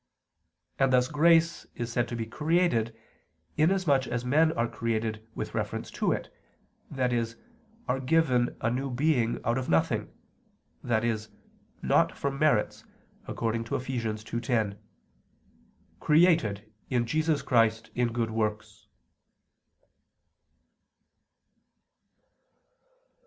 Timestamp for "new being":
8.71-9.39